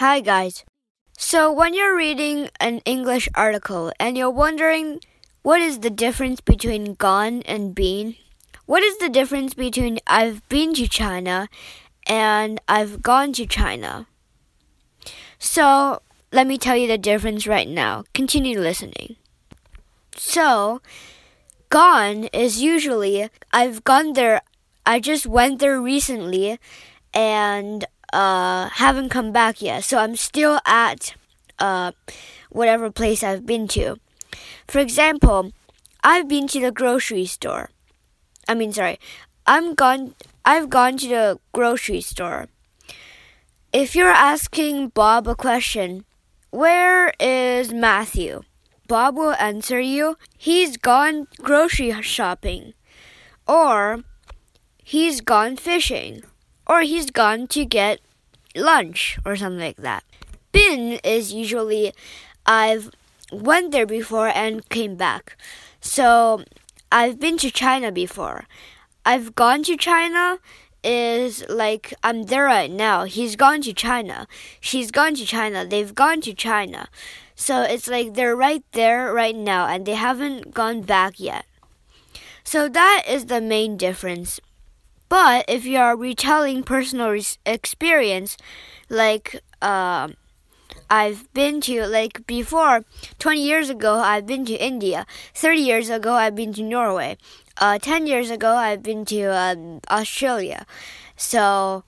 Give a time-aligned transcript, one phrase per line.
[0.00, 0.64] Hi, guys.
[1.18, 5.00] So, when you're reading an English article and you're wondering
[5.42, 8.16] what is the difference between gone and been,
[8.64, 11.50] what is the difference between I've been to China
[12.06, 14.06] and I've gone to China?
[15.38, 16.00] So,
[16.32, 18.04] let me tell you the difference right now.
[18.14, 19.16] Continue listening.
[20.16, 20.80] So,
[21.68, 24.40] gone is usually I've gone there,
[24.86, 26.58] I just went there recently
[27.12, 29.84] and uh, haven't come back yet.
[29.84, 31.14] So I'm still at
[31.58, 31.92] uh,
[32.50, 33.96] whatever place I've been to.
[34.66, 35.52] For example,
[36.02, 37.70] I've been to the grocery store.
[38.48, 38.98] I mean, sorry,
[39.46, 40.14] I'm gone.
[40.44, 42.48] I've gone to the grocery store.
[43.72, 46.04] If you're asking Bob a question,
[46.50, 48.42] where is Matthew?
[48.88, 52.74] Bob will answer you, he's gone grocery shopping,
[53.46, 54.02] or
[54.82, 56.24] he's gone fishing
[56.70, 57.98] or he's gone to get
[58.54, 60.04] lunch or something like that.
[60.52, 61.92] Been is usually
[62.46, 62.90] I've
[63.32, 65.36] went there before and came back.
[65.80, 66.44] So
[66.92, 68.44] I've been to China before.
[69.04, 70.38] I've gone to China
[70.84, 73.02] is like I'm there right now.
[73.02, 74.28] He's gone to China.
[74.60, 75.66] She's gone to China.
[75.66, 76.88] They've gone to China.
[77.34, 81.46] So it's like they're right there right now and they haven't gone back yet.
[82.44, 84.38] So that is the main difference
[85.10, 88.38] but if you are retelling personal experience,
[88.88, 90.08] like uh,
[90.88, 92.84] I've been to, like before,
[93.18, 95.04] 20 years ago, I've been to India.
[95.34, 97.18] 30 years ago, I've been to Norway.
[97.58, 99.56] Uh, 10 years ago, I've been to uh,
[99.90, 100.64] Australia.
[101.16, 101.82] So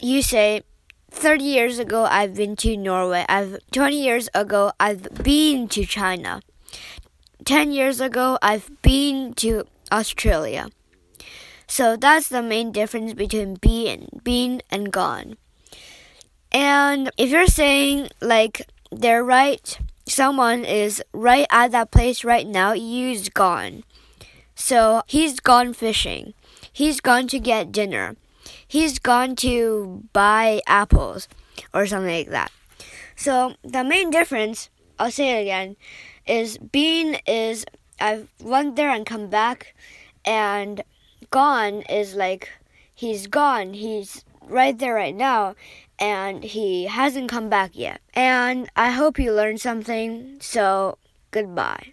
[0.00, 0.62] you say,
[1.10, 3.26] 30 years ago, I've been to Norway.
[3.28, 6.40] I've 20 years ago, I've been to China.
[7.44, 10.68] 10 years ago, I've been to Australia.
[11.66, 15.36] So that's the main difference between been, been and gone.
[16.52, 22.72] And if you're saying like they're right, someone is right at that place right now,
[22.72, 23.84] you's gone.
[24.54, 26.34] So he's gone fishing.
[26.72, 28.16] He's gone to get dinner.
[28.66, 31.28] He's gone to buy apples
[31.74, 32.52] or something like that.
[33.16, 35.76] So the main difference, I'll say it again,
[36.26, 37.64] is being is
[38.00, 39.74] I've went there and come back
[40.24, 40.82] and
[41.30, 42.50] gone is like
[42.94, 43.74] he's gone.
[43.74, 45.54] He's right there right now
[45.98, 48.00] and he hasn't come back yet.
[48.14, 50.38] And I hope you learned something.
[50.40, 50.98] So,
[51.30, 51.92] goodbye.